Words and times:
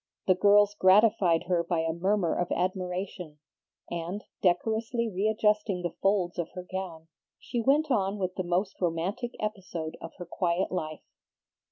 The 0.25 0.33
girls 0.33 0.73
gratified 0.73 1.43
her 1.43 1.63
by 1.63 1.81
a 1.81 1.93
murmur 1.93 2.33
of 2.33 2.51
admiration, 2.51 3.37
and, 3.91 4.23
decorously 4.41 5.07
readjusting 5.07 5.83
the 5.83 5.93
folds 6.01 6.39
of 6.39 6.49
her 6.55 6.63
gown, 6.71 7.07
she 7.37 7.61
went 7.61 7.91
on 7.91 8.17
with 8.17 8.33
the 8.33 8.41
most 8.43 8.81
romantic 8.81 9.35
episode 9.39 9.97
of 10.01 10.13
her 10.17 10.25
quiet 10.25 10.71
life. 10.71 11.03